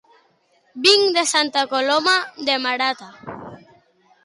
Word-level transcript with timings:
Vinc 0.85 1.05
de 1.17 1.25
Santa 1.33 1.63
Coloma 1.75 2.15
de 2.49 2.57
Marata 2.65 3.13